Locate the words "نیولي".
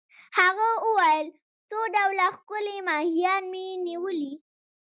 3.85-4.33